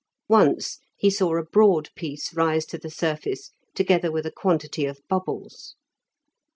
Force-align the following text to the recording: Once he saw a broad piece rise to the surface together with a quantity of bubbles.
Once 0.29 0.79
he 0.97 1.11
saw 1.11 1.37
a 1.37 1.43
broad 1.45 1.89
piece 1.95 2.33
rise 2.33 2.65
to 2.65 2.75
the 2.79 2.89
surface 2.89 3.51
together 3.75 4.11
with 4.11 4.25
a 4.25 4.31
quantity 4.31 4.85
of 4.87 4.99
bubbles. 5.07 5.75